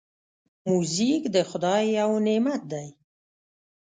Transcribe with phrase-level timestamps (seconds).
[0.67, 2.87] موزیک د خدای یو نعمت دی.